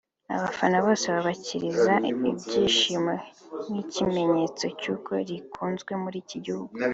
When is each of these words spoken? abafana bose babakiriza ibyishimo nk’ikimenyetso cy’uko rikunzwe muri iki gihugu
abafana 0.35 0.77
bose 0.85 1.05
babakiriza 1.13 1.93
ibyishimo 2.11 3.13
nk’ikimenyetso 3.69 4.65
cy’uko 4.79 5.11
rikunzwe 5.29 5.91
muri 6.03 6.17
iki 6.25 6.37
gihugu 6.45 6.73